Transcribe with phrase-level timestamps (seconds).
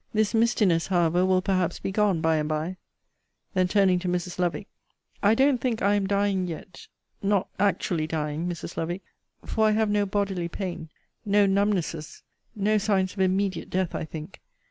[0.15, 2.77] This mistiness, however, will perhaps be gone by and by.
[3.53, 4.39] Then turning to Mrs.
[4.39, 4.67] Lovick,
[5.21, 6.87] I don't think I am dying yet
[7.21, 8.77] not actually dying, Mrs.
[8.77, 9.03] Lovick
[9.45, 10.89] for I have no bodily pain
[11.23, 12.23] no numbnesses;
[12.55, 14.41] no signs of immediate death, I think.